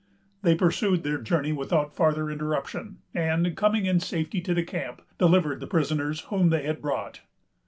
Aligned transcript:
They 0.41 0.55
pursued 0.55 1.03
their 1.03 1.19
journey 1.19 1.53
without 1.53 1.93
farther 1.93 2.31
interruption, 2.31 2.97
and, 3.13 3.55
coming 3.55 3.85
in 3.85 3.99
safety 3.99 4.41
to 4.41 4.53
the 4.55 4.63
camp, 4.63 5.03
delivered 5.19 5.59
the 5.59 5.67
prisoners 5.67 6.21
whom 6.21 6.49
they 6.49 6.63
had 6.63 6.81
brought. 6.81 7.21